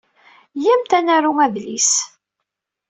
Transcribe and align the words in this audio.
Iyyamt 0.57 0.91
ad 0.97 1.03
d-naru 1.03 1.31
adlis. 1.45 1.91